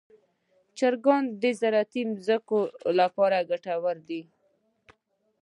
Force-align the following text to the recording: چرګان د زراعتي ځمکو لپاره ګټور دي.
چرګان 0.77 1.23
د 1.41 1.43
زراعتي 1.59 2.01
ځمکو 2.27 2.59
لپاره 2.99 3.37
ګټور 3.49 3.97
دي. 4.09 4.21